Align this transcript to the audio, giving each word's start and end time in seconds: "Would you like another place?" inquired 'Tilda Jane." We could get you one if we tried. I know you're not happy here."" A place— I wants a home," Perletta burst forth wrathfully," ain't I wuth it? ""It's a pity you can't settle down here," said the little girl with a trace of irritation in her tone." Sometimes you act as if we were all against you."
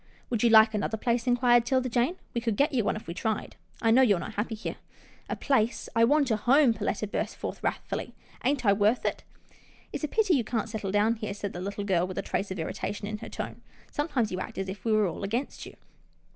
"Would 0.31 0.41
you 0.41 0.49
like 0.49 0.73
another 0.73 0.97
place?" 0.97 1.27
inquired 1.27 1.63
'Tilda 1.63 1.87
Jane." 1.87 2.15
We 2.33 2.41
could 2.41 2.55
get 2.57 2.73
you 2.73 2.83
one 2.83 2.95
if 2.95 3.05
we 3.05 3.13
tried. 3.13 3.55
I 3.83 3.91
know 3.91 4.01
you're 4.01 4.17
not 4.17 4.33
happy 4.33 4.55
here."" 4.55 4.77
A 5.29 5.35
place— 5.35 5.89
I 5.95 6.05
wants 6.05 6.31
a 6.31 6.37
home," 6.37 6.73
Perletta 6.73 7.05
burst 7.05 7.35
forth 7.35 7.61
wrathfully," 7.61 8.15
ain't 8.43 8.65
I 8.65 8.73
wuth 8.73 9.05
it? 9.05 9.23
""It's 9.93 10.03
a 10.03 10.07
pity 10.07 10.33
you 10.33 10.43
can't 10.43 10.69
settle 10.69 10.89
down 10.91 11.17
here," 11.17 11.35
said 11.35 11.53
the 11.53 11.61
little 11.61 11.83
girl 11.83 12.07
with 12.07 12.17
a 12.17 12.23
trace 12.23 12.49
of 12.49 12.57
irritation 12.57 13.05
in 13.07 13.19
her 13.19 13.29
tone." 13.29 13.61
Sometimes 13.91 14.31
you 14.31 14.39
act 14.39 14.57
as 14.57 14.69
if 14.69 14.83
we 14.85 14.91
were 14.91 15.05
all 15.05 15.21
against 15.21 15.67
you." 15.67 15.75